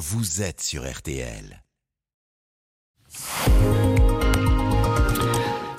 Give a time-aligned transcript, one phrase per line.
[0.00, 1.62] vous êtes sur RTL.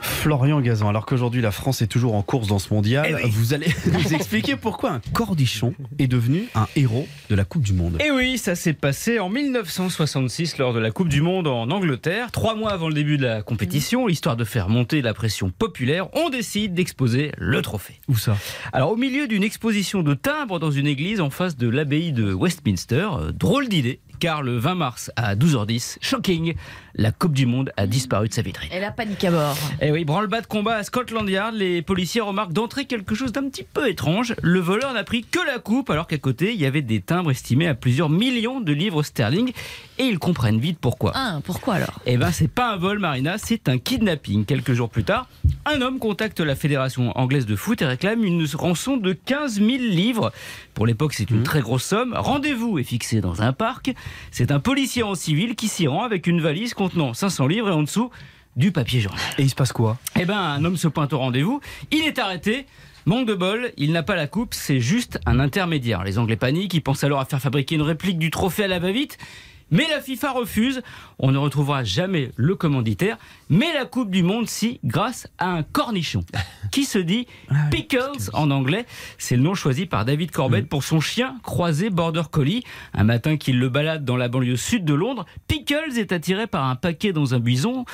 [0.03, 3.21] Florian Gazan, alors qu'aujourd'hui la France est toujours en course dans ce mondial, Eh oui.
[3.31, 7.73] vous allez nous expliquer pourquoi un cornichon est devenu un héros de la Coupe du
[7.73, 7.97] Monde.
[8.05, 12.29] Et oui, ça s'est passé en 1966 lors de la Coupe du Monde en Angleterre.
[12.31, 16.07] Trois mois avant le début de la compétition, histoire de faire monter la pression populaire,
[16.15, 17.99] on décide d'exposer le trophée.
[18.07, 18.37] Où ça?
[18.73, 22.31] Alors au milieu d'une exposition de timbres dans une église en face de l'abbaye de
[22.31, 26.53] Westminster, euh, drôle d'idée, car le 20 mars à 12h10, shocking,
[26.93, 28.69] la Coupe du Monde a disparu de sa vitrine.
[28.71, 29.57] Et la panique à bord.
[29.81, 33.49] Et oui, branle-bas de combat à Scotland Yard, les policiers remarquent d'entrée quelque chose d'un
[33.49, 34.35] petit peu étrange.
[34.43, 37.31] Le voleur n'a pris que la coupe, alors qu'à côté, il y avait des timbres
[37.31, 39.53] estimés à plusieurs millions de livres sterling.
[39.97, 41.13] Et ils comprennent vite pourquoi.
[41.15, 41.99] Ah, pourquoi alors?
[42.05, 44.45] Eh ben, c'est pas un vol, Marina, c'est un kidnapping.
[44.45, 45.27] Quelques jours plus tard,
[45.65, 49.67] un homme contacte la Fédération anglaise de foot et réclame une rançon de 15 000
[49.69, 50.31] livres.
[50.73, 52.13] Pour l'époque, c'est une très grosse somme.
[52.15, 53.93] Rendez-vous est fixé dans un parc.
[54.31, 57.73] C'est un policier en civil qui s'y rend avec une valise contenant 500 livres et
[57.73, 58.09] en dessous
[58.55, 59.21] du papier journal.
[59.37, 59.97] Et il se passe quoi?
[60.19, 61.61] Eh ben, un homme se pointe au rendez-vous.
[61.91, 62.65] Il est arrêté.
[63.05, 66.03] Manque de bol, il n'a pas la coupe, c'est juste un intermédiaire.
[66.03, 68.77] Les Anglais paniquent, ils pensent alors à faire fabriquer une réplique du trophée à la
[68.77, 69.17] va-vite.
[69.71, 70.81] Mais la FIFA refuse.
[71.17, 73.17] On ne retrouvera jamais le commanditaire.
[73.49, 76.23] Mais la Coupe du Monde, si, grâce à un cornichon
[76.71, 77.27] qui se dit
[77.69, 78.85] Pickles en anglais.
[79.17, 82.63] C'est le nom choisi par David Corbett pour son chien croisé Border Collie.
[82.93, 86.65] Un matin qu'il le balade dans la banlieue sud de Londres, Pickles est attiré par
[86.65, 87.85] un paquet dans un buisson.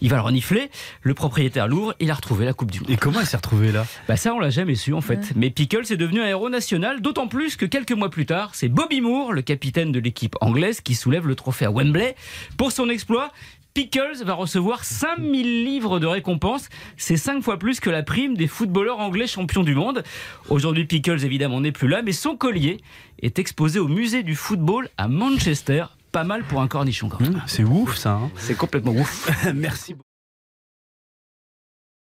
[0.00, 0.70] Il va le renifler.
[1.02, 1.94] Le propriétaire l'ouvre.
[1.98, 2.90] Il a retrouvé la Coupe du Monde.
[2.90, 3.86] Et comment il s'est retrouvé là?
[4.08, 5.32] Bah ça, on l'a jamais su en fait.
[5.34, 8.68] Mais Pickles est devenu un héros national, d'autant plus que quelques mois plus tard, c'est
[8.68, 12.14] Bobby Moore, le capitaine de l'équipe anglaise, qui soulève le trophée à Wembley.
[12.56, 13.32] Pour son exploit,
[13.76, 16.70] Pickles va recevoir 5000 livres de récompense.
[16.96, 20.02] C'est 5 fois plus que la prime des footballeurs anglais champions du monde.
[20.48, 22.78] Aujourd'hui, Pickles évidemment n'est plus là, mais son collier
[23.20, 25.84] est exposé au musée du football à Manchester.
[26.10, 27.42] Pas mal pour un cornichon quand même.
[27.46, 28.12] C'est ouf ça.
[28.12, 29.28] hein C'est complètement ouf.
[29.54, 30.05] Merci beaucoup.